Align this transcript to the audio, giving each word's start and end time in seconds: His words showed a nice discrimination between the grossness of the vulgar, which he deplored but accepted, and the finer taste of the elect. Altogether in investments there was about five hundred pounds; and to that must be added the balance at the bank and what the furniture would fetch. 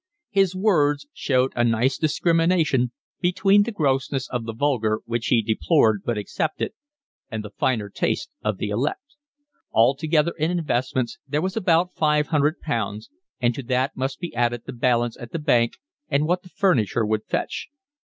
His 0.31 0.55
words 0.55 1.05
showed 1.13 1.53
a 1.55 1.63
nice 1.63 1.95
discrimination 1.99 2.91
between 3.19 3.61
the 3.61 3.71
grossness 3.71 4.27
of 4.31 4.45
the 4.45 4.51
vulgar, 4.53 5.01
which 5.05 5.27
he 5.27 5.43
deplored 5.43 6.01
but 6.03 6.17
accepted, 6.17 6.73
and 7.29 7.43
the 7.45 7.51
finer 7.51 7.87
taste 7.87 8.31
of 8.41 8.57
the 8.57 8.69
elect. 8.69 9.17
Altogether 9.71 10.31
in 10.39 10.49
investments 10.49 11.19
there 11.27 11.37
was 11.39 11.55
about 11.55 11.93
five 11.93 12.29
hundred 12.29 12.59
pounds; 12.61 13.11
and 13.39 13.53
to 13.53 13.61
that 13.61 13.95
must 13.95 14.19
be 14.19 14.33
added 14.33 14.63
the 14.65 14.73
balance 14.73 15.17
at 15.17 15.33
the 15.33 15.37
bank 15.37 15.73
and 16.09 16.25
what 16.25 16.41
the 16.41 16.49
furniture 16.49 17.05
would 17.05 17.23
fetch. 17.25 17.67